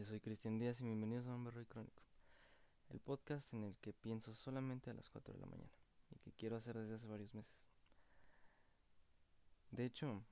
Yo 0.00 0.06
soy 0.06 0.20
Cristian 0.20 0.58
Díaz 0.58 0.80
y 0.80 0.84
bienvenidos 0.84 1.26
a 1.26 1.34
Hombre 1.34 1.66
Crónico, 1.66 2.02
el 2.88 3.00
podcast 3.00 3.52
en 3.52 3.64
el 3.64 3.76
que 3.76 3.92
pienso 3.92 4.32
solamente 4.32 4.88
a 4.88 4.94
las 4.94 5.10
4 5.10 5.34
de 5.34 5.40
la 5.40 5.44
mañana 5.44 5.74
y 6.08 6.18
que 6.20 6.32
quiero 6.32 6.56
hacer 6.56 6.78
desde 6.78 6.94
hace 6.94 7.06
varios 7.06 7.34
meses. 7.34 7.52
De 9.70 9.84
hecho, 9.84 10.24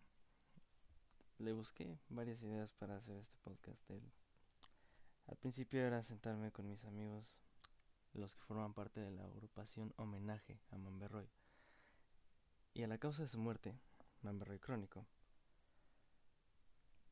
le 1.36 1.52
busqué 1.52 1.98
varias 2.08 2.42
ideas 2.42 2.72
para 2.72 2.96
hacer 2.96 3.18
este 3.18 3.36
podcast. 3.44 3.90
al 5.26 5.36
principio 5.36 5.82
era 5.82 6.02
sentarme 6.02 6.50
con 6.50 6.66
mis 6.66 6.86
amigos, 6.86 7.36
los 8.14 8.34
que 8.36 8.44
forman 8.44 8.72
parte 8.72 9.00
de 9.00 9.10
la 9.10 9.26
agrupación 9.26 9.92
Homenaje 9.98 10.58
a 10.70 10.78
Mamberroy, 10.78 11.28
y 12.72 12.84
a 12.84 12.88
la 12.88 12.96
causa 12.96 13.20
de 13.20 13.28
su 13.28 13.38
muerte, 13.38 13.78
Mamberroy 14.22 14.60
Crónico, 14.60 15.04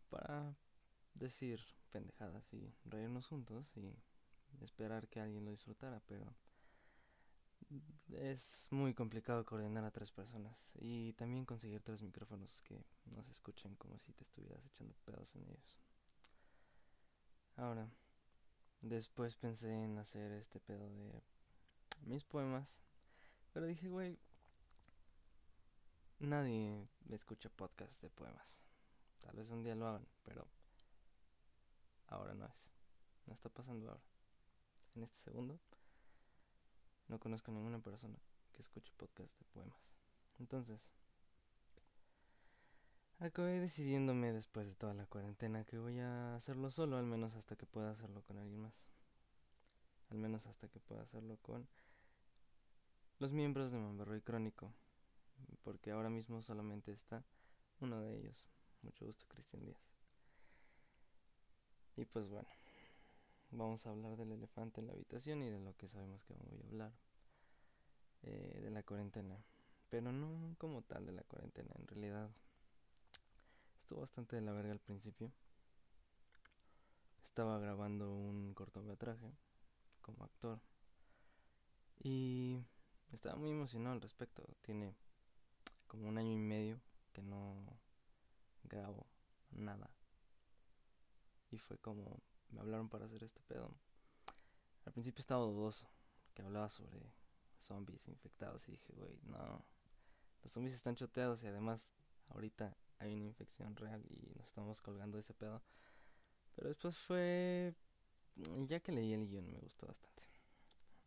para 0.08 0.56
decir 1.18 1.60
pendejadas 1.90 2.52
y 2.52 2.74
reírnos 2.84 3.26
juntos 3.26 3.76
y 3.76 3.94
esperar 4.62 5.08
que 5.08 5.20
alguien 5.20 5.44
lo 5.44 5.50
disfrutara, 5.50 6.00
pero 6.06 6.34
es 8.12 8.68
muy 8.70 8.94
complicado 8.94 9.44
coordinar 9.44 9.84
a 9.84 9.90
tres 9.90 10.12
personas 10.12 10.72
y 10.78 11.12
también 11.14 11.44
conseguir 11.44 11.82
tres 11.82 12.02
micrófonos 12.02 12.62
que 12.62 12.84
no 13.06 13.22
se 13.24 13.32
escuchen 13.32 13.74
como 13.76 13.98
si 13.98 14.12
te 14.12 14.22
estuvieras 14.22 14.64
echando 14.66 14.94
pedos 15.04 15.34
en 15.34 15.42
ellos. 15.42 15.80
Ahora, 17.56 17.90
después 18.82 19.36
pensé 19.36 19.72
en 19.72 19.98
hacer 19.98 20.32
este 20.32 20.60
pedo 20.60 20.88
de 20.90 21.22
mis 22.02 22.24
poemas, 22.24 22.80
pero 23.52 23.66
dije, 23.66 23.88
güey, 23.88 24.18
nadie 26.18 26.88
escucha 27.10 27.48
podcast 27.48 28.02
de 28.02 28.10
poemas. 28.10 28.62
Tal 29.20 29.36
vez 29.36 29.50
un 29.50 29.62
día 29.62 29.74
lo 29.74 29.88
hagan, 29.88 30.06
pero 30.22 30.46
No 33.26 33.34
está 33.34 33.48
pasando 33.48 33.88
ahora. 33.88 34.02
En 34.94 35.02
este 35.02 35.18
segundo 35.18 35.58
no 37.08 37.18
conozco 37.18 37.50
a 37.50 37.54
ninguna 37.54 37.78
persona 37.78 38.18
que 38.52 38.62
escuche 38.62 38.92
podcast 38.96 39.38
de 39.38 39.44
poemas. 39.52 39.78
Entonces, 40.38 40.88
acabé 43.18 43.60
decidiéndome 43.60 44.32
después 44.32 44.68
de 44.68 44.74
toda 44.74 44.94
la 44.94 45.06
cuarentena 45.06 45.64
que 45.64 45.78
voy 45.78 45.98
a 45.98 46.34
hacerlo 46.34 46.70
solo, 46.70 46.96
al 46.96 47.06
menos 47.06 47.34
hasta 47.34 47.56
que 47.56 47.66
pueda 47.66 47.90
hacerlo 47.90 48.22
con 48.22 48.38
alguien 48.38 48.60
más. 48.60 48.84
Al 50.10 50.18
menos 50.18 50.46
hasta 50.46 50.68
que 50.68 50.80
pueda 50.80 51.02
hacerlo 51.02 51.36
con 51.42 51.68
los 53.18 53.32
miembros 53.32 53.72
de 53.72 53.78
Mamberroy 53.78 54.20
Crónico. 54.20 54.72
Porque 55.62 55.90
ahora 55.90 56.10
mismo 56.10 56.42
solamente 56.42 56.92
está 56.92 57.24
uno 57.80 58.00
de 58.00 58.16
ellos. 58.16 58.46
Mucho 58.82 59.04
gusto, 59.04 59.26
Cristian 59.28 59.64
Díaz. 59.64 59.95
Y 61.96 62.04
pues 62.04 62.28
bueno, 62.28 62.48
vamos 63.50 63.86
a 63.86 63.90
hablar 63.90 64.16
del 64.16 64.32
elefante 64.32 64.80
en 64.80 64.88
la 64.88 64.92
habitación 64.92 65.42
y 65.42 65.50
de 65.50 65.60
lo 65.60 65.76
que 65.76 65.88
sabemos 65.88 66.22
que 66.24 66.34
voy 66.34 66.60
a 66.62 66.66
hablar. 66.66 66.92
Eh, 68.22 68.60
de 68.62 68.70
la 68.70 68.82
cuarentena. 68.82 69.40
Pero 69.88 70.10
no 70.10 70.56
como 70.58 70.82
tal 70.82 71.06
de 71.06 71.12
la 71.12 71.22
cuarentena, 71.22 71.72
en 71.78 71.86
realidad. 71.86 72.30
Estuvo 73.80 74.00
bastante 74.00 74.34
de 74.36 74.42
la 74.42 74.52
verga 74.52 74.72
al 74.72 74.80
principio. 74.80 75.30
Estaba 77.22 77.58
grabando 77.58 78.12
un 78.12 78.52
cortometraje 78.54 79.32
como 80.02 80.24
actor. 80.24 80.60
Y 82.02 82.64
estaba 83.12 83.36
muy 83.36 83.50
emocionado 83.50 83.94
al 83.94 84.02
respecto. 84.02 84.42
Tiene 84.62 84.94
como 85.86 86.08
un 86.08 86.18
año 86.18 86.32
y 86.32 86.38
medio 86.38 86.80
que 87.12 87.22
no 87.22 87.54
grabo 88.64 89.06
nada 89.52 89.95
y 91.50 91.58
fue 91.58 91.78
como, 91.78 92.22
me 92.50 92.60
hablaron 92.60 92.88
para 92.88 93.06
hacer 93.06 93.22
este 93.24 93.42
pedo. 93.42 93.74
Al 94.84 94.92
principio 94.92 95.20
estaba 95.20 95.42
dudoso, 95.42 95.88
que 96.34 96.42
hablaba 96.42 96.68
sobre 96.68 97.12
zombies 97.58 98.06
infectados 98.08 98.68
y 98.68 98.72
dije, 98.72 98.92
güey, 98.94 99.18
no, 99.24 99.64
los 100.42 100.52
zombies 100.52 100.74
están 100.74 100.94
choteados 100.94 101.42
y 101.42 101.46
además 101.46 101.94
ahorita 102.28 102.76
hay 102.98 103.14
una 103.14 103.24
infección 103.24 103.74
real 103.76 104.04
y 104.08 104.32
nos 104.36 104.48
estamos 104.48 104.80
colgando 104.80 105.16
de 105.16 105.22
ese 105.22 105.34
pedo. 105.34 105.62
Pero 106.54 106.68
después 106.68 106.96
fue, 106.96 107.74
ya 108.68 108.80
que 108.80 108.92
leí 108.92 109.12
el 109.12 109.26
guion 109.26 109.50
me 109.52 109.58
gustó 109.58 109.86
bastante. 109.86 110.22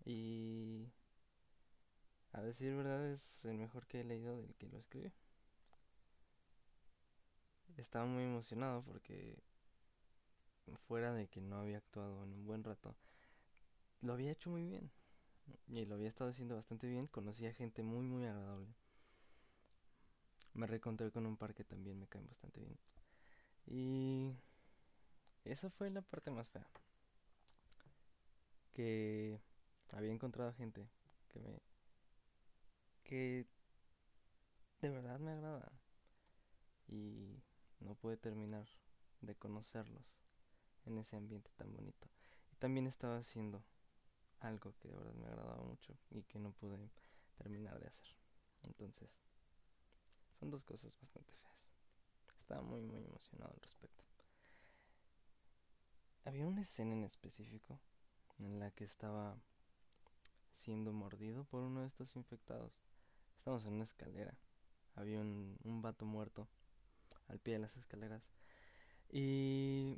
Y 0.06 0.91
a 2.31 2.41
decir 2.41 2.75
verdad 2.75 3.08
es 3.08 3.46
el 3.46 3.58
mejor 3.58 3.88
que 3.88 4.02
he 4.02 4.03
leído 4.03 4.38
del 4.38 4.56
que 4.56 4.68
lo 4.68 4.78
escribió. 4.78 5.12
Estaba 7.78 8.06
muy 8.06 8.24
emocionado 8.24 8.84
porque 8.84 9.41
fuera 10.78 11.13
de 11.13 11.28
que 11.28 11.41
no 11.41 11.59
había 11.59 11.78
actuado 11.78 12.24
en 12.24 12.34
un 12.34 12.46
buen 12.46 12.63
rato, 12.63 12.96
lo 14.02 14.13
había 14.13 14.31
hecho 14.31 14.50
muy 14.50 14.63
bien. 14.63 14.91
Y 15.68 15.85
lo 15.85 15.96
había 15.96 16.07
estado 16.07 16.30
haciendo 16.30 16.56
bastante 16.56 16.88
bien. 16.88 17.07
Conocí 17.07 17.46
a 17.46 17.53
gente 17.53 17.84
muy, 17.84 18.06
muy 18.06 18.25
agradable. 18.25 18.68
Me 20.53 20.68
reencontré 20.68 21.12
con 21.12 21.25
un 21.25 21.38
par 21.38 21.53
que 21.53 21.63
también 21.63 22.00
me 22.00 22.08
caen 22.08 22.28
bastante 22.28 22.62
bien. 22.62 22.78
Y 23.66 24.35
esa 25.46 25.69
fue 25.69 25.90
la 25.90 26.02
parte 26.02 26.31
más 26.31 26.50
fea. 26.50 26.68
Que 28.74 29.40
había 29.94 30.12
encontrado 30.12 30.53
gente 30.53 30.88
que 31.29 31.40
me... 31.40 31.62
que 33.03 33.47
de 34.81 34.90
verdad 34.90 35.19
me 35.19 35.31
agrada. 35.31 35.72
Y 36.88 37.41
no 37.79 37.96
pude 37.96 38.18
terminar 38.18 38.68
de 39.22 39.35
conocerlos 39.35 40.28
en 40.90 41.00
ese 41.00 41.16
ambiente 41.16 41.52
tan 41.56 41.74
bonito. 41.74 42.10
Y 42.52 42.56
también 42.58 42.88
estaba 42.88 43.18
haciendo 43.18 43.64
algo 44.40 44.74
que 44.80 44.88
de 44.88 44.96
verdad 44.96 45.14
me 45.14 45.26
agradaba 45.26 45.64
mucho 45.64 45.98
y 46.10 46.24
que 46.24 46.40
no 46.40 46.52
pude 46.52 46.90
terminar 47.36 47.80
de 47.80 47.88
hacer. 47.88 48.08
Entonces, 48.64 49.20
son 50.40 50.50
dos 50.52 50.64
cosas 50.66 50.98
bastante 51.00 51.34
feas. 51.34 51.72
Estaba 52.38 52.62
muy, 52.62 52.82
muy 52.82 53.04
emocionado 53.04 53.54
al 53.54 53.62
respecto. 53.62 54.06
Había 56.26 56.46
una 56.46 56.62
escena 56.62 56.94
en 56.94 57.04
específico 57.04 57.80
en 58.38 58.60
la 58.60 58.72
que 58.72 58.84
estaba 58.84 59.38
siendo 60.52 60.94
mordido 60.94 61.44
por 61.46 61.64
uno 61.64 61.82
de 61.82 61.88
estos 61.88 62.16
infectados. 62.16 62.74
Estamos 63.38 63.66
en 63.66 63.74
una 63.74 63.84
escalera. 63.84 64.38
Había 64.96 65.20
un, 65.20 65.58
un 65.64 65.82
vato 65.82 66.06
muerto 66.06 66.48
al 67.28 67.40
pie 67.40 67.54
de 67.54 67.60
las 67.60 67.78
escaleras. 67.78 68.30
Y 69.12 69.98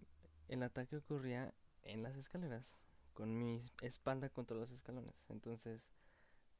el 0.51 0.63
ataque 0.63 0.97
ocurría 0.97 1.53
en 1.83 2.03
las 2.03 2.17
escaleras, 2.17 2.77
con 3.13 3.39
mi 3.39 3.61
espalda 3.81 4.29
contra 4.29 4.57
los 4.57 4.69
escalones. 4.69 5.15
Entonces, 5.29 5.89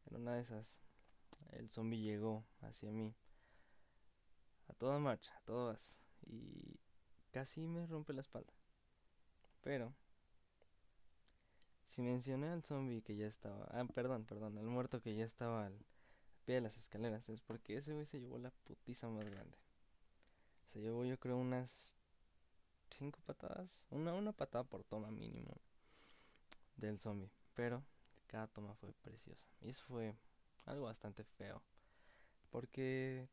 en 0.05 0.15
una 0.15 0.35
de 0.35 0.41
esas, 0.41 0.79
el 1.49 1.69
zombie 1.69 2.01
llegó 2.01 2.45
hacia 2.61 2.89
mí 2.89 3.13
a 4.69 4.73
toda 4.75 4.97
marcha, 4.97 5.35
a 5.35 5.41
todas, 5.41 5.99
y 6.25 6.79
casi 7.31 7.67
me 7.67 7.85
rompe 7.85 8.13
la 8.13 8.21
espalda. 8.21 8.53
Pero, 9.59 9.93
si 11.83 12.01
mencioné 12.01 12.47
al 12.47 12.63
zombie 12.63 13.01
que 13.01 13.17
ya 13.17 13.27
estaba, 13.27 13.65
ah, 13.71 13.83
perdón, 13.93 14.23
perdón, 14.23 14.57
al 14.57 14.67
muerto 14.67 15.01
que 15.01 15.13
ya 15.13 15.25
estaba 15.25 15.65
al 15.65 15.85
pie 16.45 16.55
de 16.55 16.61
las 16.61 16.77
escaleras, 16.77 17.27
es 17.27 17.41
porque 17.41 17.75
ese 17.75 17.93
güey 17.93 18.05
se 18.05 18.21
llevó 18.21 18.37
la 18.37 18.51
putiza 18.51 19.09
más 19.09 19.25
grande. 19.25 19.57
Se 20.67 20.79
llevó 20.79 21.03
yo 21.03 21.19
creo 21.19 21.35
unas 21.35 21.97
cinco 22.91 23.19
patadas, 23.25 23.85
una, 23.89 24.13
una 24.13 24.31
patada 24.31 24.63
por 24.63 24.83
toma 24.83 25.11
mínimo 25.11 25.57
del 26.75 26.99
zombie, 26.99 27.31
pero 27.53 27.83
cada 28.27 28.47
toma 28.47 28.75
fue 28.75 28.93
preciosa. 28.93 29.49
Y 29.61 29.69
eso 29.69 29.83
fue 29.87 30.15
algo 30.65 30.85
bastante 30.85 31.23
feo, 31.23 31.61
porque 32.49 33.27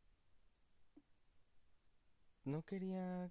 no 2.44 2.64
quería, 2.64 3.30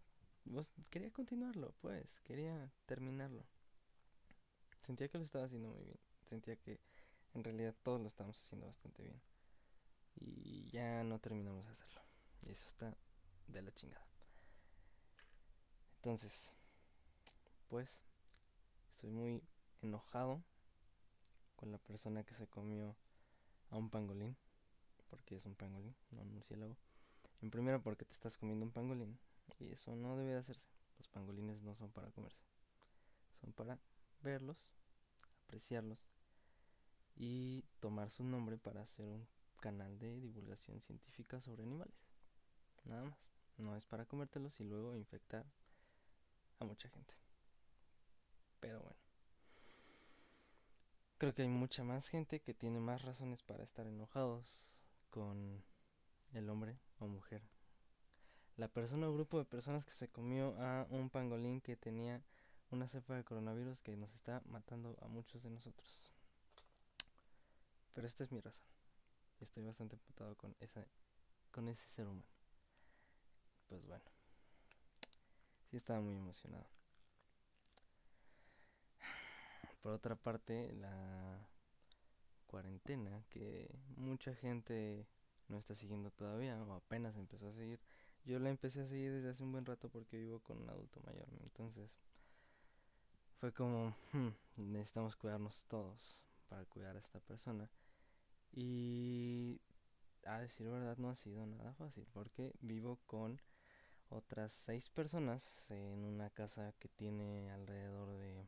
quería 0.90 1.12
continuarlo, 1.12 1.74
pues, 1.82 2.20
quería 2.22 2.72
terminarlo. 2.86 3.46
Sentía 4.82 5.10
que 5.10 5.18
lo 5.18 5.26
estaba 5.26 5.46
haciendo 5.46 5.70
muy 5.70 5.84
bien, 5.84 6.00
sentía 6.26 6.56
que 6.56 6.80
en 7.34 7.44
realidad 7.44 7.76
todos 7.84 8.00
lo 8.00 8.08
estábamos 8.08 8.40
haciendo 8.40 8.68
bastante 8.68 9.04
bien. 9.04 9.22
Y 10.16 10.70
ya 10.72 11.04
no 11.04 11.20
terminamos 11.20 11.66
de 11.66 11.72
hacerlo. 11.72 12.02
Y 12.42 12.50
eso 12.50 12.68
está 12.68 12.98
de 13.48 13.62
la 13.62 13.72
chingada. 13.72 14.08
Entonces, 15.98 16.54
pues, 17.68 18.02
estoy 18.94 19.10
muy 19.10 19.44
enojado 19.82 20.42
con 21.56 21.72
la 21.72 21.78
persona 21.80 22.24
que 22.24 22.34
se 22.34 22.48
comió 22.48 22.96
a 23.70 23.78
un 23.78 23.90
pangolín, 23.90 24.38
porque 25.10 25.36
es 25.36 25.46
un 25.46 25.56
pangolín, 25.56 25.96
no 26.12 26.22
un 26.22 26.34
murciélago. 26.34 26.78
En 27.42 27.52
primero 27.52 27.82
porque 27.82 28.06
te 28.06 28.14
estás 28.14 28.38
comiendo 28.38 28.66
un 28.66 28.72
pangolín 28.72 29.20
y 29.60 29.72
eso 29.72 29.96
no 29.96 30.18
debe 30.18 30.32
de 30.32 30.40
hacerse. 30.40 30.68
Los 30.98 31.08
pangolines 31.10 31.62
no 31.62 31.76
son 31.76 31.92
para 31.92 32.12
comerse. 32.12 32.42
Son 33.42 33.54
para 33.54 33.80
verlos, 34.22 34.72
apreciarlos 35.46 36.08
y 37.16 37.64
tomar 37.80 38.10
su 38.10 38.24
nombre 38.24 38.58
para 38.58 38.82
hacer 38.82 39.06
un 39.06 39.28
canal 39.60 39.98
de 40.00 40.20
divulgación 40.20 40.80
científica 40.80 41.40
sobre 41.40 41.64
animales. 41.64 42.08
Nada 42.86 43.04
más. 43.04 43.18
No 43.58 43.76
es 43.76 43.86
para 43.86 44.06
comértelos 44.06 44.60
y 44.60 44.64
luego 44.64 44.96
infectar 44.96 45.46
a 46.60 46.66
mucha 46.66 46.90
gente. 46.90 47.16
Pero 48.60 48.82
bueno. 48.82 49.00
Creo 51.18 51.34
que 51.34 51.42
hay 51.42 51.50
mucha 51.50 51.84
más 51.84 52.10
gente 52.10 52.42
que 52.42 52.54
tiene 52.54 52.80
más 52.80 53.02
razones 53.02 53.42
para 53.42 53.64
estar 53.64 53.88
enojados 53.88 54.84
con 55.10 55.64
el 56.34 56.50
hombre 56.50 56.80
o 57.00 57.08
mujer. 57.08 57.42
La 58.56 58.68
persona 58.68 59.08
o 59.10 59.14
grupo 59.14 59.40
de 59.40 59.46
personas 59.46 59.86
que 59.86 59.94
se 59.94 60.10
comió 60.10 60.56
a 60.60 60.86
un 60.90 61.10
pangolín 61.10 61.62
que 61.62 61.76
tenía 61.76 62.24
una 62.70 62.88
cepa 62.88 63.16
de 63.16 63.24
coronavirus 63.24 63.82
que 63.82 63.96
nos 63.96 64.14
está 64.14 64.42
matando 64.46 64.98
a 65.02 65.08
muchos 65.08 65.44
de 65.44 65.50
nosotros. 65.50 66.12
Pero 67.94 68.08
esta 68.08 68.24
es 68.24 68.32
mi 68.32 68.40
razón. 68.40 68.66
Estoy 69.40 69.64
bastante 69.64 69.96
emputado 69.96 70.36
con 70.36 70.56
esa 70.60 70.86
con 71.52 71.68
ese 71.68 71.90
ser 71.90 72.08
humano. 72.08 72.28
Pues 73.68 73.86
bueno. 73.86 74.17
Sí 75.70 75.78
estaba 75.78 76.00
muy 76.00 76.16
emocionado. 76.16 76.66
Por 79.82 79.94
otra 79.94 80.16
parte, 80.16 80.74
la 80.74 81.48
cuarentena 82.46 83.24
que 83.30 83.70
mucha 83.96 84.34
gente 84.34 85.08
no 85.50 85.58
está 85.58 85.76
siguiendo 85.76 86.12
todavía 86.12 86.62
o 86.64 86.74
apenas 86.74 87.16
empezó 87.18 87.50
a 87.50 87.54
seguir. 87.54 87.80
Yo 88.26 88.40
la 88.40 88.50
empecé 88.50 88.82
a 88.82 88.88
seguir 88.88 89.12
desde 89.12 89.30
hace 89.30 89.44
un 89.44 89.52
buen 89.52 89.66
rato 89.66 89.90
porque 89.90 90.18
vivo 90.18 90.40
con 90.40 90.58
un 90.58 90.70
adulto 90.70 91.00
mayor. 91.02 91.28
Entonces 91.42 91.92
fue 93.36 93.54
como, 93.54 93.96
hmm, 94.14 94.30
necesitamos 94.58 95.16
cuidarnos 95.16 95.66
todos 95.66 96.26
para 96.50 96.66
cuidar 96.66 96.96
a 96.96 97.00
esta 97.00 97.20
persona. 97.20 97.70
Y 98.52 99.62
a 100.26 100.40
decir 100.40 100.68
verdad 100.68 100.98
no 100.98 101.10
ha 101.10 101.16
sido 101.16 101.46
nada 101.46 101.74
fácil 101.74 102.08
porque 102.14 102.54
vivo 102.62 103.00
con 103.06 103.40
otras 104.10 104.54
seis 104.54 104.90
personas 104.90 105.70
en 105.72 106.04
una 106.04 106.30
casa 106.30 106.74
que 106.80 106.90
tiene 106.90 107.52
alrededor 107.52 108.18
de 108.18 108.48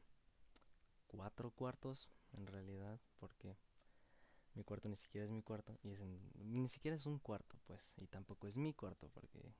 cuatro 1.07 1.51
cuartos 1.51 2.09
en 2.33 2.47
realidad 2.47 2.99
porque 3.17 3.57
mi 4.53 4.63
cuarto 4.63 4.89
ni 4.89 4.95
siquiera 4.95 5.25
es 5.25 5.31
mi 5.31 5.41
cuarto 5.41 5.77
y 5.83 5.91
es 5.91 6.01
ni 6.01 6.67
siquiera 6.67 6.95
es 6.95 7.05
un 7.05 7.19
cuarto 7.19 7.57
pues 7.65 7.93
y 7.97 8.07
tampoco 8.07 8.47
es 8.47 8.57
mi 8.57 8.73
cuarto 8.73 9.09
porque 9.09 9.53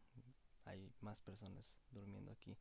hay 0.66 0.92
más 1.02 1.22
personas 1.22 1.78
durmiendo 1.92 2.32
aquí. 2.32 2.58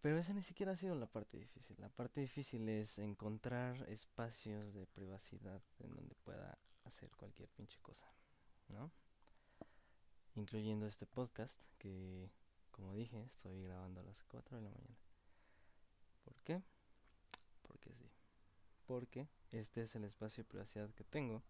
Pero 0.00 0.18
esa 0.18 0.34
ni 0.34 0.42
siquiera 0.42 0.72
ha 0.72 0.76
sido 0.76 0.94
la 0.94 1.06
parte 1.06 1.38
difícil. 1.38 1.76
La 1.80 1.88
parte 1.88 2.20
difícil 2.20 2.68
es 2.68 2.98
encontrar 2.98 3.88
espacios 3.88 4.72
de 4.74 4.86
privacidad 4.86 5.62
en 5.78 5.94
donde 5.94 6.14
pueda 6.16 6.58
hacer 6.84 7.10
cualquier 7.16 7.48
pinche 7.48 7.80
cosa 7.80 8.06
no 8.68 8.90
incluyendo 10.36 10.86
este 10.86 11.06
podcast 11.06 11.64
que 11.78 12.30
como 12.70 12.94
dije 12.94 13.22
estoy 13.24 13.62
grabando 13.62 14.00
a 14.00 14.04
las 14.04 14.22
4 14.24 14.56
de 14.56 14.62
la 14.62 14.70
mañana 14.70 14.96
¿por 16.24 16.40
qué? 16.42 16.62
porque 17.62 17.92
sí 17.94 18.10
porque 18.86 19.28
este 19.52 19.82
es 19.82 19.94
el 19.96 20.04
espacio 20.04 20.44
de 20.44 20.48
privacidad 20.48 20.90
que 20.94 21.04
tengo. 21.04 21.42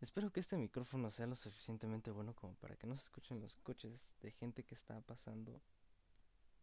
Espero 0.00 0.30
que 0.30 0.40
este 0.40 0.56
micrófono 0.56 1.10
sea 1.10 1.26
lo 1.26 1.36
suficientemente 1.36 2.10
bueno 2.10 2.34
como 2.34 2.54
para 2.54 2.76
que 2.76 2.86
no 2.86 2.96
se 2.96 3.04
escuchen 3.04 3.40
los 3.40 3.56
coches 3.56 4.14
de 4.20 4.30
gente 4.30 4.62
que 4.62 4.74
está 4.74 5.00
pasando 5.00 5.60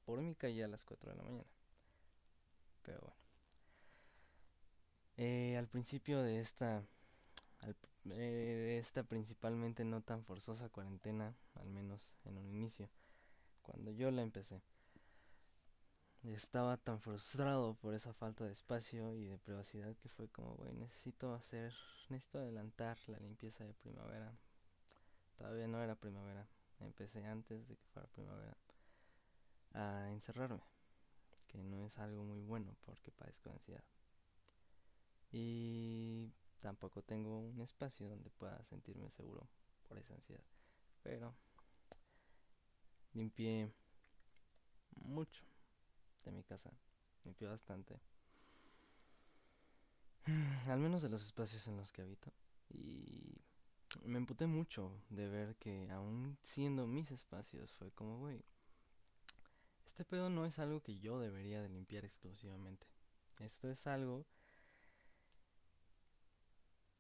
por 0.06 0.22
mi 0.22 0.36
calle 0.36 0.64
a 0.64 0.68
las 0.68 0.84
4 0.84 1.12
de 1.12 1.18
la 1.18 1.24
mañana. 1.24 1.50
Pero 2.84 3.02
bueno. 3.02 3.18
Eh, 5.18 5.58
al 5.58 5.68
principio 5.68 6.22
de 6.22 6.40
esta, 6.40 6.84
eh, 7.66 7.76
de 8.04 8.78
esta 8.78 9.04
principalmente 9.04 9.86
no 9.86 10.02
tan 10.02 10.24
forzosa 10.24 10.70
cuarentena, 10.70 11.36
al 11.56 11.70
menos 11.70 12.16
en 12.26 12.38
un 12.38 12.50
inicio, 12.50 12.90
cuando 13.62 13.92
yo 13.92 14.12
la 14.12 14.22
empecé, 14.22 14.62
estaba 16.24 16.78
tan 16.78 17.00
frustrado 17.02 17.76
por 17.76 17.94
esa 17.94 18.14
falta 18.14 18.46
de 18.46 18.54
espacio 18.54 19.14
y 19.16 19.26
de 19.26 19.38
privacidad 19.38 19.96
que 19.98 20.10
fue 20.10 20.30
como, 20.30 20.56
güey, 20.56 20.74
necesito 20.74 21.34
hacer, 21.34 21.74
necesito 22.10 22.40
adelantar 22.40 22.98
la 23.08 23.20
limpieza 23.20 23.66
de 23.66 23.74
primavera. 23.74 24.38
Todavía 25.36 25.68
no 25.68 25.82
era 25.82 25.96
primavera, 25.96 26.48
empecé 26.80 27.26
antes 27.26 27.68
de 27.68 27.76
que 27.76 27.86
fuera 27.88 28.08
primavera 28.10 28.58
a 29.74 30.10
encerrarme, 30.12 30.62
que 31.48 31.58
no 31.58 31.86
es 31.86 31.98
algo 31.98 32.24
muy 32.24 32.42
bueno 32.42 32.76
porque 32.86 33.12
padezco 33.12 33.50
ansiedad. 33.50 33.84
Y 35.32 36.32
tampoco 36.64 37.04
tengo 37.04 37.40
un 37.40 37.60
espacio 37.60 38.08
donde 38.08 38.30
pueda 38.32 38.64
sentirme 38.64 39.12
seguro 39.12 39.50
por 39.88 39.98
esa 39.98 40.14
ansiedad. 40.14 40.46
Pero 41.04 41.36
limpié 43.12 43.70
mucho 44.96 45.44
de 46.24 46.32
mi 46.32 46.42
casa. 46.44 46.72
Limpió 47.26 47.50
bastante. 47.50 48.00
Al 50.68 50.80
menos 50.80 51.02
de 51.02 51.10
los 51.10 51.24
espacios 51.24 51.68
en 51.68 51.76
los 51.76 51.92
que 51.92 52.02
habito. 52.02 52.32
Y 52.70 53.42
me 54.06 54.18
emputé 54.18 54.48
mucho 54.48 55.04
de 55.10 55.28
ver 55.28 55.58
que 55.58 55.92
aún 55.92 56.38
siendo 56.42 56.88
mis 56.88 57.12
espacios 57.12 57.76
fue 57.76 57.92
como, 57.92 58.20
güey, 58.20 58.46
este 59.86 60.06
pedo 60.06 60.30
no 60.30 60.46
es 60.46 60.60
algo 60.60 60.82
que 60.82 60.98
yo 60.98 61.20
debería 61.20 61.62
de 61.62 61.68
limpiar 61.68 62.06
exclusivamente. 62.06 62.88
Esto 63.40 63.70
es 63.70 63.86
algo 63.86 64.26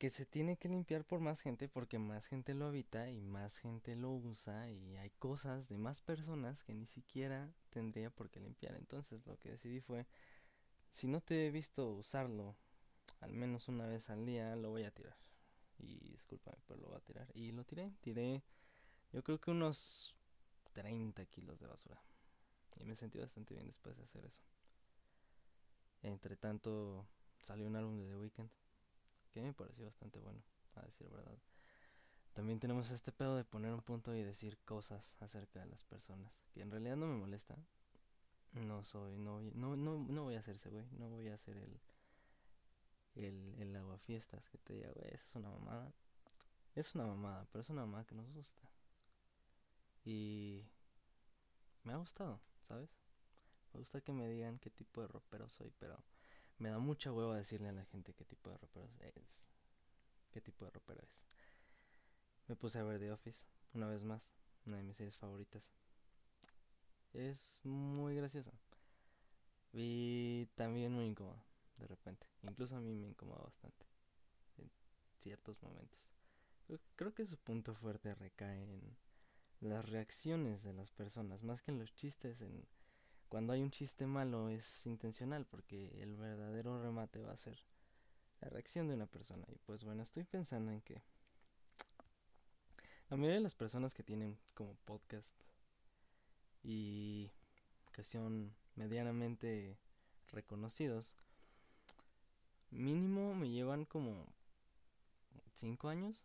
que 0.03 0.09
se 0.09 0.25
tiene 0.25 0.57
que 0.57 0.67
limpiar 0.67 1.05
por 1.05 1.21
más 1.21 1.39
gente 1.39 1.69
porque 1.69 1.97
más 1.97 2.27
gente 2.27 2.53
lo 2.53 2.65
habita 2.65 3.09
y 3.09 3.21
más 3.21 3.59
gente 3.59 3.95
lo 3.95 4.11
usa 4.11 4.69
y 4.69 4.97
hay 4.97 5.11
cosas 5.11 5.69
de 5.69 5.77
más 5.77 6.01
personas 6.01 6.65
que 6.65 6.73
ni 6.73 6.85
siquiera 6.85 7.53
tendría 7.69 8.09
por 8.09 8.29
qué 8.29 8.41
limpiar. 8.41 8.75
Entonces 8.75 9.25
lo 9.25 9.39
que 9.39 9.51
decidí 9.51 9.79
fue, 9.79 10.05
si 10.91 11.07
no 11.07 11.21
te 11.21 11.47
he 11.47 11.51
visto 11.51 11.89
usarlo 11.89 12.57
al 13.21 13.31
menos 13.31 13.69
una 13.69 13.87
vez 13.87 14.09
al 14.09 14.25
día, 14.25 14.53
lo 14.57 14.71
voy 14.71 14.83
a 14.83 14.91
tirar. 14.91 15.15
Y 15.77 16.09
discúlpame, 16.09 16.57
pero 16.67 16.81
lo 16.81 16.87
voy 16.87 16.97
a 16.97 17.05
tirar. 17.05 17.31
Y 17.33 17.53
lo 17.53 17.63
tiré, 17.63 17.93
tiré 18.01 18.43
yo 19.13 19.23
creo 19.23 19.39
que 19.39 19.51
unos 19.51 20.17
30 20.73 21.25
kilos 21.27 21.61
de 21.61 21.67
basura. 21.67 22.03
Y 22.77 22.83
me 22.83 22.97
sentí 22.97 23.19
bastante 23.19 23.53
bien 23.53 23.67
después 23.67 23.95
de 23.95 24.03
hacer 24.03 24.25
eso. 24.25 24.43
Entre 26.01 26.35
tanto, 26.35 27.07
salió 27.41 27.67
un 27.67 27.77
álbum 27.77 27.99
de 27.99 28.09
The 28.09 28.17
Weeknd 28.17 28.62
que 29.33 29.41
me 29.41 29.53
pareció 29.53 29.85
bastante 29.85 30.19
bueno, 30.19 30.41
a 30.75 30.81
decir 30.83 31.09
verdad. 31.09 31.37
También 32.33 32.59
tenemos 32.59 32.89
este 32.91 33.11
pedo 33.11 33.35
de 33.35 33.43
poner 33.43 33.73
un 33.73 33.81
punto 33.81 34.15
y 34.15 34.23
decir 34.23 34.57
cosas 34.65 35.15
acerca 35.19 35.59
de 35.59 35.65
las 35.67 35.83
personas, 35.83 36.31
que 36.53 36.61
en 36.61 36.71
realidad 36.71 36.95
no 36.95 37.07
me 37.07 37.17
molesta. 37.17 37.57
No 38.53 38.83
soy, 38.83 39.17
no, 39.17 39.41
no, 39.41 39.75
no, 39.75 39.97
no 39.97 40.23
voy 40.23 40.35
a 40.35 40.39
hacerse, 40.39 40.69
güey, 40.69 40.85
no 40.91 41.09
voy 41.09 41.27
a 41.27 41.33
hacer 41.33 41.57
el, 41.57 41.81
el, 43.15 43.55
el 43.59 43.75
aguafiestas 43.75 44.47
que 44.49 44.59
te 44.59 44.73
diga, 44.73 44.91
güey, 44.91 45.07
esa 45.11 45.25
es 45.25 45.35
una 45.35 45.49
mamada. 45.49 45.93
Es 46.75 46.95
una 46.95 47.05
mamada, 47.05 47.47
pero 47.51 47.61
es 47.61 47.69
una 47.69 47.81
mamada 47.81 48.05
que 48.05 48.15
nos 48.15 48.31
gusta. 48.31 48.61
Y 50.05 50.67
me 51.83 51.93
ha 51.93 51.97
gustado, 51.97 52.41
¿sabes? 52.67 52.89
Me 53.73 53.79
gusta 53.79 54.01
que 54.01 54.11
me 54.11 54.27
digan 54.27 54.59
qué 54.59 54.69
tipo 54.69 55.01
de 55.01 55.07
ropero 55.07 55.49
soy, 55.49 55.71
pero 55.79 56.03
me 56.57 56.69
da 56.69 56.79
mucha 56.79 57.11
hueva 57.11 57.35
decirle 57.35 57.69
a 57.69 57.73
la 57.73 57.85
gente 57.85 58.13
qué 58.13 58.25
tipo 58.25 58.49
de 58.49 58.57
ropero 58.57 58.89
es. 59.15 59.49
¿Qué 60.31 60.41
tipo 60.41 60.65
de 60.65 60.71
ropero 60.71 61.01
es? 61.03 61.19
Me 62.47 62.55
puse 62.55 62.79
a 62.79 62.83
ver 62.83 62.99
The 62.99 63.11
Office, 63.11 63.45
una 63.73 63.87
vez 63.87 64.03
más, 64.03 64.33
una 64.65 64.77
de 64.77 64.83
mis 64.83 64.97
series 64.97 65.17
favoritas. 65.17 65.73
Es 67.13 67.61
muy 67.63 68.15
graciosa. 68.15 68.51
Y 69.71 70.47
también 70.55 70.91
muy 70.91 71.05
incómoda, 71.05 71.43
de 71.77 71.87
repente. 71.87 72.27
Incluso 72.43 72.75
a 72.75 72.79
mí 72.79 72.93
me 72.93 73.07
incomoda 73.07 73.41
bastante. 73.43 73.85
En 74.57 74.69
ciertos 75.19 75.61
momentos. 75.61 75.99
creo 76.95 77.13
que 77.13 77.25
su 77.25 77.37
punto 77.37 77.73
fuerte 77.73 78.13
recae 78.15 78.63
en 78.63 78.97
las 79.59 79.89
reacciones 79.89 80.63
de 80.63 80.73
las 80.73 80.91
personas, 80.91 81.43
más 81.43 81.61
que 81.61 81.71
en 81.71 81.79
los 81.79 81.93
chistes, 81.95 82.41
en 82.41 82.67
cuando 83.33 83.53
hay 83.53 83.63
un 83.63 83.71
chiste 83.71 84.05
malo 84.05 84.49
es 84.49 84.85
intencional 84.85 85.43
porque 85.47 86.03
el 86.03 86.15
verdadero 86.17 86.79
remate 86.79 87.19
va 87.23 87.31
a 87.31 87.35
ser 87.35 87.57
la 88.41 88.49
reacción 88.49 88.87
de 88.87 88.93
una 88.93 89.07
persona. 89.07 89.43
Y 89.49 89.57
pues 89.65 89.83
bueno, 89.83 90.03
estoy 90.03 90.23
pensando 90.23 90.71
en 90.71 90.81
que 90.81 91.01
la 93.09 93.17
mayoría 93.17 93.37
de 93.37 93.43
las 93.43 93.55
personas 93.55 93.95
que 93.95 94.03
tienen 94.03 94.37
como 94.53 94.75
podcast 94.85 95.35
y 96.61 97.31
que 97.91 98.03
son 98.03 98.53
medianamente 98.75 99.79
reconocidos, 100.27 101.17
mínimo 102.69 103.33
me 103.33 103.49
llevan 103.49 103.85
como 103.85 104.27
5 105.55 105.89
años. 105.89 106.23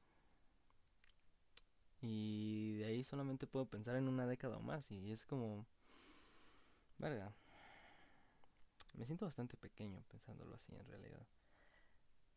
Y 2.02 2.74
de 2.74 2.84
ahí 2.84 3.02
solamente 3.02 3.46
puedo 3.46 3.64
pensar 3.64 3.96
en 3.96 4.08
una 4.08 4.26
década 4.26 4.58
o 4.58 4.60
más. 4.60 4.90
Y 4.90 5.10
es 5.10 5.24
como 5.24 5.64
Verga. 6.98 7.32
Me 8.94 9.04
siento 9.04 9.24
bastante 9.24 9.56
pequeño 9.56 10.02
pensándolo 10.08 10.54
así 10.54 10.74
en 10.74 10.86
realidad. 10.86 11.26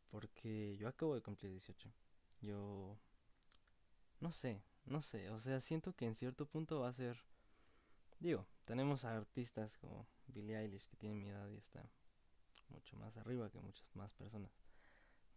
Porque 0.10 0.78
yo 0.78 0.88
acabo 0.88 1.16
de 1.16 1.22
cumplir 1.22 1.52
18. 1.52 1.92
Yo... 2.42 2.98
No 4.20 4.32
sé, 4.32 4.64
no 4.86 5.02
sé. 5.02 5.30
O 5.32 5.40
sea, 5.40 5.60
siento 5.62 5.94
que 5.94 6.06
en 6.06 6.16
cierto 6.16 6.46
punto 6.46 6.82
va 6.82 6.90
a 6.90 6.94
ser... 6.94 7.18
Digo, 8.20 8.46
tenemos 8.66 9.04
a 9.04 9.18
artistas 9.18 9.78
como 9.78 10.08
Billie 10.28 10.58
Eilish, 10.58 10.88
que 10.88 10.96
tiene 10.96 11.16
mi 11.16 11.28
edad 11.28 11.50
y 11.50 11.58
está 11.58 11.90
mucho 12.70 12.96
más 12.98 13.18
arriba 13.18 13.50
que 13.50 13.60
muchas 13.60 13.96
más 13.96 14.14
personas. 14.14 14.52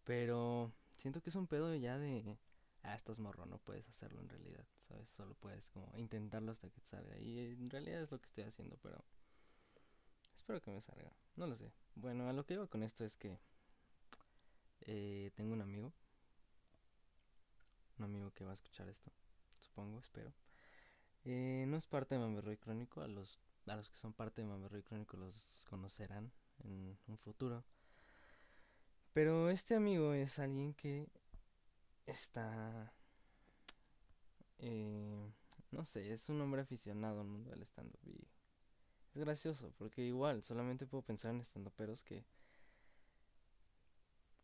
Pero 0.04 0.72
siento 0.98 1.22
que 1.22 1.30
es 1.30 1.36
un 1.36 1.46
pedo 1.46 1.74
ya 1.74 1.98
de, 1.98 2.38
ah, 2.82 2.94
estás 2.94 3.18
morro, 3.18 3.46
no 3.46 3.58
puedes 3.58 3.88
hacerlo 3.88 4.20
en 4.20 4.28
realidad, 4.28 4.66
¿sabes? 4.74 5.08
Solo 5.08 5.34
puedes 5.34 5.70
como 5.70 5.90
intentarlo 5.96 6.52
hasta 6.52 6.68
que 6.68 6.82
salga. 6.82 7.18
Y 7.18 7.38
en 7.38 7.70
realidad 7.70 8.02
es 8.02 8.10
lo 8.10 8.20
que 8.20 8.26
estoy 8.26 8.44
haciendo, 8.44 8.76
pero 8.82 9.02
espero 10.44 10.60
que 10.60 10.70
me 10.70 10.80
salga. 10.82 11.10
No 11.36 11.46
lo 11.46 11.56
sé. 11.56 11.72
Bueno, 11.94 12.28
a 12.28 12.34
lo 12.34 12.44
que 12.44 12.52
iba 12.52 12.66
con 12.66 12.82
esto 12.82 13.02
es 13.02 13.16
que 13.16 13.38
eh, 14.82 15.30
tengo 15.34 15.54
un 15.54 15.62
amigo. 15.62 15.90
Un 17.98 18.04
amigo 18.04 18.30
que 18.32 18.44
va 18.44 18.50
a 18.50 18.54
escuchar 18.54 18.86
esto, 18.90 19.10
supongo, 19.58 19.98
espero. 20.00 20.34
Eh, 21.24 21.64
no 21.66 21.78
es 21.78 21.86
parte 21.86 22.14
de 22.14 22.20
Mamberroy 22.20 22.58
Crónico, 22.58 23.00
a 23.00 23.08
los, 23.08 23.40
a 23.66 23.76
los 23.76 23.88
que 23.88 23.96
son 23.96 24.12
parte 24.12 24.42
de 24.42 24.48
Mamberroy 24.48 24.82
Crónico 24.82 25.16
los 25.16 25.64
conocerán 25.70 26.30
en 26.58 26.98
un 27.06 27.16
futuro. 27.16 27.64
Pero 29.14 29.48
este 29.48 29.76
amigo 29.76 30.12
es 30.12 30.38
alguien 30.38 30.74
que 30.74 31.08
está... 32.04 32.92
Eh, 34.58 35.32
no 35.70 35.86
sé, 35.86 36.12
es 36.12 36.28
un 36.28 36.38
hombre 36.42 36.60
aficionado 36.60 37.22
al 37.22 37.28
mundo 37.28 37.50
del 37.50 37.62
stand-up 37.62 38.00
es 39.14 39.20
gracioso 39.20 39.72
porque 39.78 40.02
igual 40.02 40.42
solamente 40.42 40.86
puedo 40.86 41.02
pensar 41.02 41.30
en 41.30 41.40
stand-uperos 41.40 42.02
que 42.02 42.24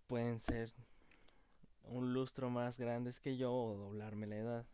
pueden 0.06 0.38
ser 0.38 0.72
un 1.84 2.12
lustro 2.12 2.50
más 2.50 2.78
grandes 2.78 3.18
que 3.20 3.36
yo 3.36 3.52
o 3.52 3.76
doblarme 3.76 4.26
la 4.26 4.36
edad. 4.36 4.66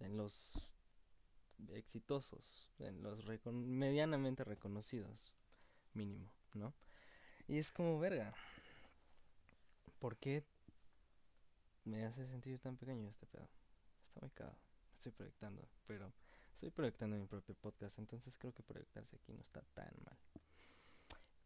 En 0.00 0.16
los 0.16 0.62
exitosos, 1.72 2.68
en 2.78 3.02
los 3.02 3.24
medianamente 3.52 4.44
reconocidos, 4.44 5.32
mínimo, 5.94 6.30
¿no? 6.54 6.74
Y 7.48 7.58
es 7.58 7.72
como 7.72 7.98
verga. 7.98 8.34
¿Por 9.98 10.16
qué 10.18 10.44
me 11.84 12.04
hace 12.04 12.26
sentir 12.26 12.58
tan 12.58 12.76
pequeño 12.76 13.08
este 13.08 13.26
pedo? 13.26 13.48
Está 14.04 14.20
muy 14.20 14.30
cagado. 14.30 14.58
Estoy 14.94 15.12
proyectando, 15.12 15.66
pero 15.86 16.12
estoy 16.56 16.70
proyectando 16.70 17.16
mi 17.16 17.26
propio 17.26 17.54
podcast, 17.54 17.98
entonces 17.98 18.38
creo 18.38 18.54
que 18.54 18.62
proyectarse 18.62 19.16
aquí 19.16 19.30
no 19.34 19.42
está 19.42 19.60
tan 19.74 19.92
mal. 20.02 20.16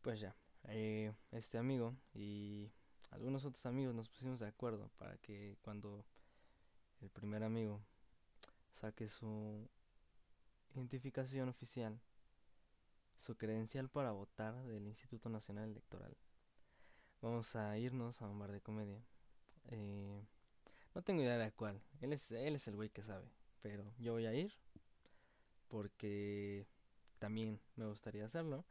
Pues 0.03 0.21
ya, 0.21 0.37
eh, 0.69 1.13
este 1.33 1.59
amigo 1.59 1.97
y 2.15 2.71
algunos 3.11 3.45
otros 3.45 3.67
amigos 3.67 3.93
nos 3.93 4.09
pusimos 4.09 4.39
de 4.39 4.47
acuerdo 4.47 4.89
para 4.99 5.19
que 5.19 5.59
cuando 5.63 6.07
el 7.01 7.11
primer 7.11 7.43
amigo 7.43 7.83
saque 8.71 9.09
su 9.09 9.69
identificación 10.77 11.49
oficial, 11.49 12.01
su 13.19 13.37
credencial 13.37 13.89
para 13.89 14.13
votar 14.13 14.55
del 14.63 14.87
Instituto 14.87 15.29
Nacional 15.29 15.71
Electoral, 15.71 16.17
vamos 17.21 17.57
a 17.57 17.77
irnos 17.79 18.23
a 18.23 18.29
un 18.29 18.39
bar 18.39 18.53
de 18.53 18.61
comedia. 18.61 19.03
Eh, 19.71 20.25
no 20.95 21.03
tengo 21.03 21.21
idea 21.21 21.37
de 21.37 21.51
cuál. 21.51 21.83
Él 22.01 22.13
es, 22.13 22.31
él 22.31 22.55
es 22.55 22.69
el 22.69 22.77
güey 22.77 22.91
que 22.91 23.03
sabe. 23.03 23.29
Pero 23.61 23.93
yo 23.99 24.13
voy 24.13 24.27
a 24.27 24.35
ir. 24.35 24.55
Porque 25.71 26.67
también 27.19 27.61
me 27.77 27.87
gustaría 27.87 28.27
hacerlo. 28.27 28.67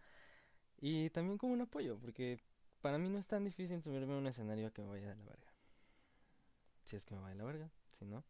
Y 0.78 1.10
también 1.10 1.38
como 1.38 1.54
un 1.54 1.62
apoyo. 1.62 1.98
Porque 1.98 2.40
para 2.82 2.98
mí 2.98 3.10
no 3.10 3.18
es 3.18 3.28
tan 3.28 3.44
difícil 3.44 3.82
subirme 3.82 4.14
a 4.14 4.18
un 4.18 4.28
escenario 4.28 4.72
que 4.72 4.82
me 4.82 4.90
vaya 4.90 5.10
de 5.10 5.16
la 5.16 5.26
verga. 5.26 5.52
Si 6.86 6.96
es 6.96 7.06
que 7.06 7.16
me 7.16 7.22
vaya 7.22 7.34
de 7.34 7.40
la 7.40 7.46
verga. 7.46 7.72
Si 7.92 8.06
no, 8.06 8.24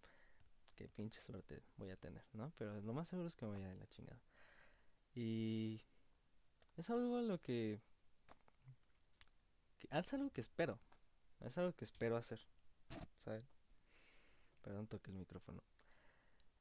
qué 0.75 0.87
pinche 0.87 1.19
suerte 1.19 1.61
voy 1.77 1.89
a 1.89 1.97
tener, 1.97 2.23
¿no? 2.33 2.53
Pero 2.57 2.79
lo 2.81 2.93
más 2.93 3.07
seguro 3.07 3.27
es 3.27 3.35
que 3.35 3.45
me 3.45 3.51
vaya 3.51 3.67
de 3.67 3.75
la 3.75 3.87
chingada. 3.87 4.21
Y 5.13 5.81
es 6.77 6.89
algo 6.89 7.17
a 7.17 7.21
lo 7.21 7.41
que, 7.41 7.81
que 9.79 9.87
es 9.91 10.13
algo 10.13 10.29
que 10.29 10.41
espero. 10.41 10.79
Es 11.39 11.57
algo 11.57 11.73
que 11.73 11.85
espero 11.85 12.17
hacer. 12.17 12.39
¿Sabes? 13.17 13.45
Perdón, 14.61 14.87
toque 14.87 15.11
el 15.11 15.17
micrófono. 15.17 15.63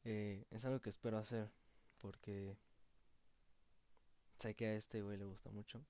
Eh, 0.04 0.46
es 0.50 0.64
algo 0.64 0.80
que 0.80 0.90
espero 0.90 1.18
hacer 1.18 1.50
porque 1.98 2.56
sé 4.38 4.54
que 4.54 4.66
a 4.66 4.74
este 4.74 5.02
güey 5.02 5.18
le 5.18 5.24
gusta 5.24 5.50
mucho 5.50 5.84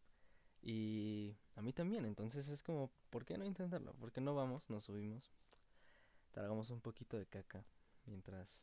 y 0.62 1.36
a 1.56 1.62
mí 1.62 1.72
también. 1.72 2.04
Entonces 2.04 2.48
es 2.48 2.62
como, 2.62 2.90
¿por 3.10 3.24
qué 3.24 3.38
no 3.38 3.44
intentarlo? 3.44 3.94
¿Por 3.94 4.12
qué 4.12 4.20
no 4.20 4.34
vamos, 4.34 4.68
nos 4.68 4.84
subimos, 4.84 5.30
tragamos 6.32 6.70
un 6.70 6.80
poquito 6.80 7.18
de 7.18 7.26
caca 7.26 7.64
mientras, 8.06 8.62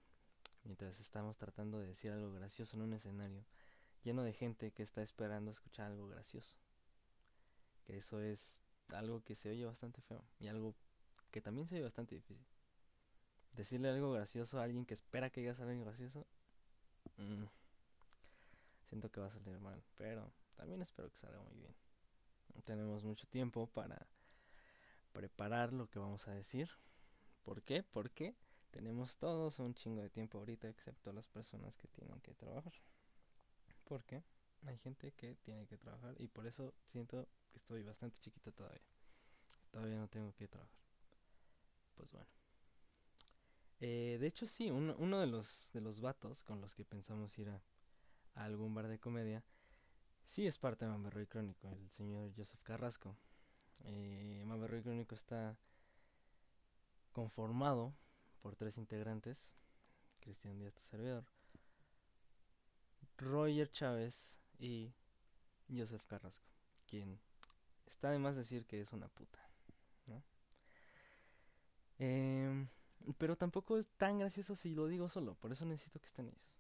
mientras 0.64 1.00
estamos 1.00 1.38
tratando 1.38 1.80
de 1.80 1.88
decir 1.88 2.12
algo 2.12 2.34
gracioso 2.34 2.78
en 2.78 2.84
un 2.84 2.94
escenario 2.94 3.46
lleno 4.04 4.24
de 4.24 4.34
gente 4.34 4.72
que 4.72 4.84
está 4.84 5.02
esperando 5.02 5.52
escuchar 5.52 5.88
algo 5.88 6.08
gracioso? 6.08 6.58
Que 7.86 7.98
eso 7.98 8.22
es 8.22 8.60
algo 8.94 9.24
que 9.24 9.36
se 9.36 9.50
oye 9.50 9.66
bastante 9.66 10.02
feo 10.02 10.24
y 10.40 10.48
algo 10.48 10.76
que 11.32 11.42
también 11.42 11.68
se 11.68 11.76
oye 11.76 11.84
bastante 11.84 12.16
difícil 12.16 12.46
decirle 13.56 13.90
algo 13.90 14.12
gracioso 14.12 14.60
a 14.60 14.64
alguien 14.64 14.86
que 14.86 14.94
espera 14.94 15.30
que 15.30 15.42
digas 15.42 15.60
algo 15.60 15.84
gracioso, 15.84 16.26
mm, 17.18 17.46
siento 18.88 19.12
que 19.12 19.20
va 19.20 19.28
a 19.28 19.32
salir 19.32 19.60
mal, 19.60 19.84
pero 19.96 20.32
también 20.56 20.82
espero 20.82 21.10
que 21.10 21.18
salga 21.18 21.42
muy 21.42 21.56
bien. 21.56 21.76
Tenemos 22.64 23.04
mucho 23.04 23.28
tiempo 23.28 23.68
para 23.68 24.08
preparar 25.12 25.74
lo 25.74 25.90
que 25.90 26.00
vamos 26.00 26.28
a 26.28 26.34
decir. 26.34 26.70
¿Por 27.44 27.62
qué? 27.62 27.84
Porque 27.84 28.36
tenemos 28.72 29.18
todos 29.18 29.60
un 29.60 29.74
chingo 29.74 30.02
de 30.02 30.10
tiempo 30.10 30.40
ahorita, 30.40 30.68
excepto 30.68 31.14
las 31.14 31.28
personas 31.28 31.78
que 31.78 31.88
tienen 31.88 32.20
que 32.22 32.34
trabajar. 32.34 32.74
Porque 33.84 34.24
hay 34.64 34.78
gente 34.78 35.12
que 35.14 35.36
tiene 35.36 35.68
que 35.68 35.78
trabajar 35.78 36.16
y 36.20 36.28
por 36.28 36.48
eso 36.48 36.74
siento 36.84 37.28
que 37.52 37.58
estoy 37.58 37.84
bastante 37.84 38.20
chiquito 38.20 38.52
todavía. 38.52 38.82
Todavía 39.72 39.98
no 39.98 40.08
tengo 40.08 40.34
que 40.34 40.48
trabajar. 40.48 40.80
Pues 41.96 42.12
bueno. 42.12 42.35
Eh, 43.82 44.18
de 44.20 44.28
hecho, 44.28 44.48
sí, 44.48 44.72
uno, 44.72 44.96
uno, 45.00 45.20
de 45.20 45.28
los 45.28 45.72
de 45.74 45.82
los 45.82 46.00
vatos 46.00 46.44
con 46.44 46.62
los 46.62 46.74
que 46.76 46.86
pensamos 46.86 47.38
ir 47.38 47.50
a, 47.50 47.62
algún 48.36 48.74
bar 48.74 48.88
de 48.88 49.00
comedia, 49.00 49.44
sí 50.26 50.48
es 50.48 50.58
parte 50.58 50.86
de 50.86 50.92
Mamberroy 50.92 51.28
Crónico, 51.28 51.70
el 51.70 51.90
señor 51.92 52.32
Joseph 52.36 52.62
Carrasco. 52.64 53.16
Eh, 53.84 54.44
Mamberroy 54.46 54.82
Crónico 54.82 55.16
está 55.16 55.58
conformado 57.12 57.94
por 58.42 58.56
tres 58.56 58.78
integrantes, 58.78 59.56
Cristian 60.20 60.58
Díaz, 60.58 60.74
tu 60.74 60.82
servidor, 60.82 61.26
Roger 63.18 63.72
Chávez 63.72 64.40
y 64.60 64.94
Joseph 65.70 66.06
Carrasco, 66.06 66.46
quien 66.88 67.20
está 67.86 68.12
de 68.12 68.20
más 68.20 68.36
decir 68.36 68.66
que 68.66 68.82
es 68.82 68.94
una 68.94 69.08
puta, 69.08 69.40
¿no? 70.08 70.24
Eh, 72.00 72.45
pero 73.18 73.36
tampoco 73.36 73.78
es 73.78 73.88
tan 73.98 74.20
gracioso 74.20 74.56
si 74.56 74.74
lo 74.74 74.88
digo 74.88 75.10
solo, 75.10 75.36
por 75.36 75.52
eso 75.52 75.66
necesito 75.66 76.00
que 76.00 76.08
estén 76.08 76.28
ellos. 76.28 76.56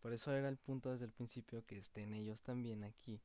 Por 0.00 0.12
eso 0.12 0.32
era 0.32 0.48
el 0.48 0.56
punto 0.56 0.90
desde 0.90 1.04
el 1.04 1.12
principio 1.12 1.64
que 1.66 1.78
estén 1.78 2.14
ellos 2.14 2.42
también 2.42 2.84
aquí 2.84 3.20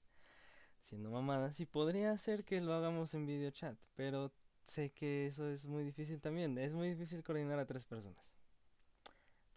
siendo 0.82 1.10
mamadas 1.10 1.60
y 1.60 1.66
podría 1.66 2.16
ser 2.18 2.44
que 2.44 2.62
lo 2.62 2.74
hagamos 2.74 3.14
en 3.14 3.26
video 3.26 3.50
chat, 3.52 3.78
pero 3.96 4.32
sé 4.62 4.92
que 4.92 5.28
eso 5.28 5.50
es 5.50 5.66
muy 5.68 5.84
difícil 5.84 6.22
también, 6.22 6.58
es 6.58 6.74
muy 6.74 6.90
difícil 6.90 7.24
coordinar 7.24 7.60
a 7.60 7.66
tres 7.66 7.86
personas. 7.86 8.32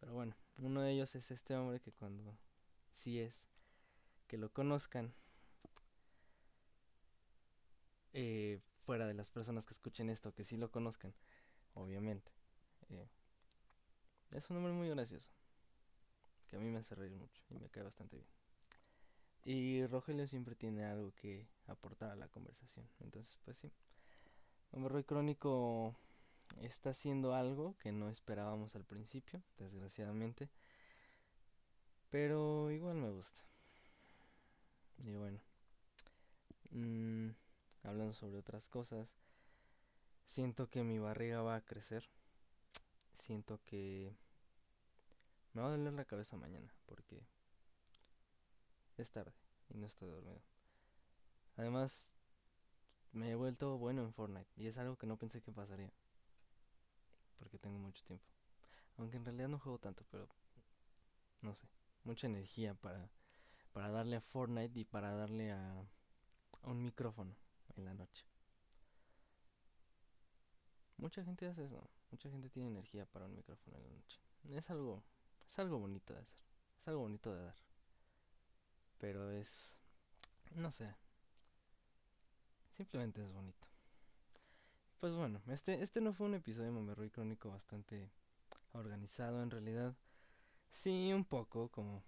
Pero 0.00 0.14
bueno, 0.14 0.36
uno 0.58 0.80
de 0.80 0.92
ellos 0.92 1.14
es 1.16 1.30
este 1.30 1.54
hombre 1.54 1.80
que 1.80 1.92
cuando 1.92 2.38
sí 2.92 3.20
es 3.20 3.48
que 4.26 4.38
lo 4.38 4.52
conozcan 4.52 5.12
eh, 8.12 8.60
fuera 8.84 9.06
de 9.06 9.14
las 9.14 9.30
personas 9.30 9.66
que 9.66 9.74
escuchen 9.74 10.08
esto, 10.08 10.32
que 10.34 10.44
sí 10.44 10.56
lo 10.56 10.70
conozcan, 10.70 11.14
obviamente. 11.74 12.37
Eh, 12.90 13.08
es 14.32 14.50
un 14.50 14.58
hombre 14.58 14.72
muy 14.72 14.88
gracioso. 14.88 15.30
Que 16.46 16.56
a 16.56 16.58
mí 16.58 16.70
me 16.70 16.78
hace 16.78 16.94
reír 16.94 17.14
mucho 17.14 17.42
y 17.50 17.58
me 17.58 17.68
cae 17.68 17.82
bastante 17.82 18.16
bien. 18.16 18.28
Y 19.44 19.86
Rogelio 19.86 20.26
siempre 20.26 20.54
tiene 20.54 20.84
algo 20.84 21.14
que 21.14 21.48
aportar 21.66 22.10
a 22.10 22.16
la 22.16 22.28
conversación. 22.28 22.88
Entonces, 23.00 23.38
pues 23.44 23.58
sí. 23.58 23.72
Hombre 24.72 25.04
Crónico 25.04 25.96
está 26.60 26.90
haciendo 26.90 27.34
algo 27.34 27.76
que 27.78 27.92
no 27.92 28.08
esperábamos 28.08 28.76
al 28.76 28.84
principio, 28.84 29.42
desgraciadamente. 29.58 30.50
Pero 32.10 32.70
igual 32.70 32.96
me 32.96 33.10
gusta. 33.10 33.40
Y 34.98 35.14
bueno. 35.14 35.40
Mm, 36.70 37.30
hablando 37.84 38.12
sobre 38.12 38.38
otras 38.38 38.68
cosas. 38.68 39.14
Siento 40.26 40.68
que 40.68 40.82
mi 40.84 40.98
barriga 40.98 41.40
va 41.42 41.56
a 41.56 41.64
crecer 41.64 42.08
siento 43.18 43.60
que 43.64 44.16
me 45.52 45.62
va 45.62 45.68
a 45.68 45.70
doler 45.76 45.92
la 45.92 46.04
cabeza 46.04 46.36
mañana 46.36 46.72
porque 46.86 47.26
es 48.96 49.10
tarde 49.10 49.32
y 49.68 49.78
no 49.78 49.86
estoy 49.86 50.08
dormido. 50.08 50.42
Además, 51.56 52.16
me 53.12 53.30
he 53.30 53.34
vuelto 53.34 53.78
bueno 53.78 54.02
en 54.02 54.12
Fortnite 54.12 54.50
y 54.56 54.66
es 54.66 54.78
algo 54.78 54.96
que 54.96 55.06
no 55.06 55.18
pensé 55.18 55.40
que 55.42 55.52
pasaría 55.52 55.92
porque 57.38 57.58
tengo 57.58 57.78
mucho 57.78 58.02
tiempo. 58.04 58.26
Aunque 58.96 59.16
en 59.16 59.24
realidad 59.24 59.48
no 59.48 59.58
juego 59.58 59.78
tanto, 59.78 60.04
pero 60.10 60.28
no 61.40 61.54
sé, 61.54 61.68
mucha 62.04 62.26
energía 62.26 62.74
para 62.74 63.10
para 63.72 63.90
darle 63.90 64.16
a 64.16 64.20
Fortnite 64.20 64.80
y 64.80 64.84
para 64.84 65.12
darle 65.14 65.52
a, 65.52 65.86
a 66.62 66.70
un 66.70 66.82
micrófono 66.82 67.36
en 67.76 67.84
la 67.84 67.94
noche. 67.94 68.24
Mucha 70.96 71.22
gente 71.22 71.46
hace 71.46 71.64
eso. 71.64 71.88
Mucha 72.10 72.30
gente 72.30 72.48
tiene 72.48 72.68
energía 72.68 73.06
para 73.06 73.26
un 73.26 73.34
micrófono 73.34 73.76
en 73.76 73.84
la 73.84 73.90
noche. 73.90 74.20
Es 74.50 74.70
algo, 74.70 75.02
es 75.46 75.58
algo 75.58 75.78
bonito 75.78 76.14
de 76.14 76.20
hacer. 76.20 76.38
Es 76.78 76.88
algo 76.88 77.00
bonito 77.02 77.34
de 77.34 77.42
dar. 77.42 77.56
Pero 78.98 79.30
es, 79.30 79.76
no 80.54 80.70
sé. 80.70 80.94
Simplemente 82.70 83.20
es 83.20 83.32
bonito. 83.32 83.68
Pues 85.00 85.12
bueno, 85.14 85.40
este, 85.48 85.82
este 85.82 86.00
no 86.00 86.12
fue 86.12 86.26
un 86.26 86.34
episodio 86.34 86.72
de 86.72 87.10
Crónico 87.10 87.50
bastante 87.50 88.10
organizado 88.72 89.42
en 89.42 89.50
realidad. 89.50 89.94
Sí, 90.70 91.12
un 91.12 91.24
poco, 91.24 91.68
como 91.68 92.02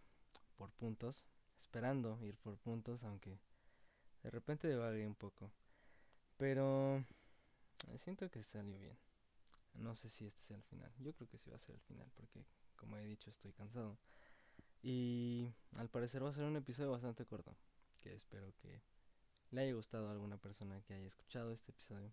por 0.56 0.70
puntos. 0.72 1.26
Esperando 1.56 2.18
ir 2.24 2.36
por 2.38 2.56
puntos, 2.56 3.04
aunque 3.04 3.38
de 4.22 4.30
repente 4.30 4.66
devague 4.66 5.06
un 5.06 5.14
poco. 5.14 5.50
Pero 6.36 7.04
siento 7.96 8.30
que 8.30 8.42
salió 8.42 8.78
bien. 8.78 8.96
No 9.74 9.94
sé 9.94 10.08
si 10.08 10.26
este 10.26 10.40
sea 10.40 10.56
el 10.56 10.62
final. 10.62 10.92
Yo 10.98 11.14
creo 11.14 11.28
que 11.28 11.38
sí 11.38 11.50
va 11.50 11.56
a 11.56 11.60
ser 11.60 11.74
el 11.76 11.80
final 11.82 12.10
porque, 12.14 12.46
como 12.76 12.96
he 12.96 13.04
dicho, 13.04 13.30
estoy 13.30 13.52
cansado. 13.52 13.98
Y 14.82 15.52
al 15.76 15.88
parecer 15.88 16.24
va 16.24 16.30
a 16.30 16.32
ser 16.32 16.44
un 16.44 16.56
episodio 16.56 16.90
bastante 16.90 17.26
corto. 17.26 17.56
Que 18.00 18.14
espero 18.14 18.52
que 18.56 18.82
le 19.50 19.62
haya 19.62 19.74
gustado 19.74 20.08
a 20.08 20.12
alguna 20.12 20.38
persona 20.38 20.80
que 20.82 20.94
haya 20.94 21.06
escuchado 21.06 21.52
este 21.52 21.72
episodio. 21.72 22.12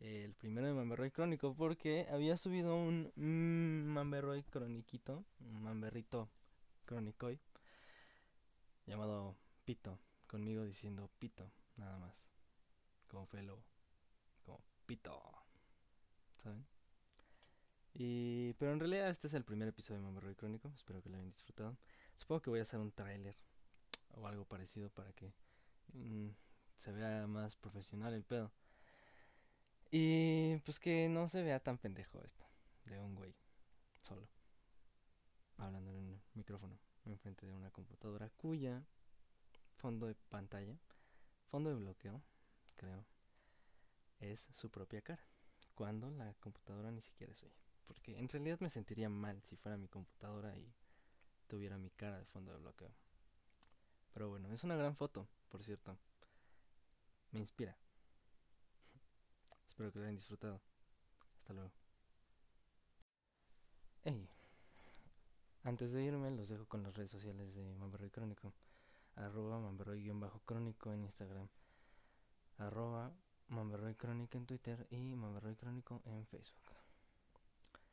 El 0.00 0.34
primero 0.34 0.66
de 0.66 0.74
Mamberroy 0.74 1.12
Crónico 1.12 1.54
porque 1.54 2.08
había 2.10 2.36
subido 2.36 2.74
un 2.74 3.12
mm, 3.14 3.86
Mamberroy 3.92 4.42
Croniquito, 4.42 5.24
un 5.38 5.62
Mamberrito 5.62 6.28
Cronicoy, 6.86 7.38
llamado 8.84 9.36
Pito, 9.64 10.00
conmigo 10.26 10.64
diciendo 10.64 11.08
Pito, 11.20 11.52
nada 11.76 11.98
más. 11.98 12.28
Como 13.06 13.26
fue 13.26 13.46
como 14.42 14.60
Pito. 14.86 15.41
Y, 17.94 18.54
pero 18.54 18.72
en 18.72 18.80
realidad 18.80 19.10
este 19.10 19.26
es 19.26 19.34
el 19.34 19.44
primer 19.44 19.68
episodio 19.68 20.00
de 20.00 20.06
Mamberroy 20.06 20.34
Crónico, 20.34 20.72
espero 20.74 21.02
que 21.02 21.10
lo 21.10 21.16
hayan 21.16 21.30
disfrutado. 21.30 21.76
Supongo 22.14 22.42
que 22.42 22.50
voy 22.50 22.58
a 22.60 22.62
hacer 22.62 22.80
un 22.80 22.92
tráiler 22.92 23.36
o 24.14 24.26
algo 24.26 24.44
parecido 24.44 24.90
para 24.90 25.12
que 25.12 25.32
mm, 25.92 26.28
se 26.76 26.92
vea 26.92 27.26
más 27.26 27.56
profesional 27.56 28.14
el 28.14 28.24
pedo. 28.24 28.50
Y 29.90 30.56
pues 30.64 30.80
que 30.80 31.08
no 31.08 31.28
se 31.28 31.42
vea 31.42 31.60
tan 31.60 31.76
pendejo 31.76 32.20
esto, 32.22 32.46
de 32.86 32.98
un 32.98 33.14
güey, 33.14 33.34
solo, 34.02 34.26
hablando 35.58 35.90
en 35.90 35.96
un 35.96 36.22
micrófono, 36.32 36.78
enfrente 37.04 37.46
de 37.46 37.52
una 37.52 37.70
computadora 37.70 38.30
cuya 38.30 38.82
fondo 39.76 40.06
de 40.06 40.14
pantalla, 40.14 40.78
fondo 41.46 41.68
de 41.68 41.76
bloqueo, 41.76 42.22
creo, 42.76 43.04
es 44.20 44.48
su 44.52 44.70
propia 44.70 45.02
cara 45.02 45.31
cuando 45.82 46.12
la 46.12 46.32
computadora 46.34 46.92
ni 46.92 47.00
siquiera 47.00 47.32
es 47.32 47.44
Porque 47.86 48.16
en 48.16 48.28
realidad 48.28 48.60
me 48.60 48.70
sentiría 48.70 49.08
mal 49.08 49.42
si 49.42 49.56
fuera 49.56 49.76
mi 49.76 49.88
computadora 49.88 50.56
y 50.56 50.72
tuviera 51.48 51.76
mi 51.76 51.90
cara 51.90 52.20
de 52.20 52.24
fondo 52.24 52.52
de 52.52 52.58
bloqueo. 52.58 52.94
Pero 54.14 54.28
bueno, 54.28 54.48
es 54.52 54.62
una 54.62 54.76
gran 54.76 54.94
foto, 54.94 55.26
por 55.48 55.64
cierto. 55.64 55.98
Me 57.32 57.40
inspira. 57.40 57.76
Espero 59.66 59.90
que 59.90 59.98
lo 59.98 60.04
hayan 60.04 60.14
disfrutado. 60.14 60.60
Hasta 61.36 61.52
luego. 61.52 61.72
Hey, 64.04 64.28
antes 65.64 65.90
de 65.90 66.04
irme 66.04 66.30
los 66.30 66.48
dejo 66.48 66.66
con 66.66 66.84
las 66.84 66.94
redes 66.94 67.10
sociales 67.10 67.56
de 67.56 67.74
Mamberroy 67.74 68.10
Crónico. 68.10 68.54
Arroba 69.16 69.58
Mamberroy-crónico 69.58 70.92
en 70.92 71.02
Instagram. 71.02 71.48
Arroba 72.58 73.12
Mamberroy 73.48 73.94
Crónico 73.94 74.38
en 74.38 74.46
Twitter 74.46 74.86
y 74.90 75.14
Mamberroy 75.14 75.56
Crónico 75.56 76.02
en 76.04 76.26
Facebook. 76.26 76.62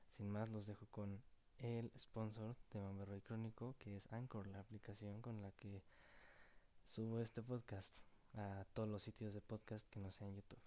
Sin 0.09 0.29
más, 0.29 0.49
los 0.49 0.67
dejo 0.67 0.85
con 0.87 1.21
el 1.57 1.91
sponsor 1.97 2.55
de 2.71 2.81
Mamberroy 2.81 3.21
Crónico, 3.21 3.75
que 3.79 3.95
es 3.95 4.11
Anchor, 4.11 4.47
la 4.47 4.59
aplicación 4.59 5.21
con 5.21 5.41
la 5.41 5.51
que 5.51 5.83
subo 6.85 7.19
este 7.19 7.41
podcast 7.41 7.99
a 8.33 8.65
todos 8.73 8.89
los 8.89 9.03
sitios 9.03 9.33
de 9.33 9.41
podcast 9.41 9.87
que 9.89 9.99
no 9.99 10.11
sean 10.11 10.33
YouTube. 10.33 10.59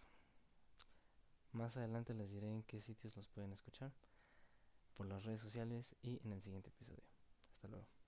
Más 1.53 1.77
adelante 1.77 2.15
les 2.15 2.31
diré 2.31 2.51
en 2.51 2.63
qué 2.63 2.81
sitios 2.81 3.17
los 3.17 3.29
pueden 3.29 3.53
escuchar, 3.53 3.93
por 4.95 5.07
las 5.07 5.25
redes 5.25 5.41
sociales 5.41 5.95
y 6.03 6.21
en 6.25 6.33
el 6.33 6.43
siguiente 6.43 6.71
episodio. 6.71 7.03
Hasta 7.55 7.69
luego. 7.69 8.02